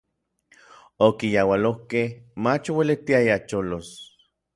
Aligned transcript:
Okiyaualokej, 1.07 2.07
mach 2.43 2.65
ouelitiaya 2.73 3.37
cholos. 3.49 3.89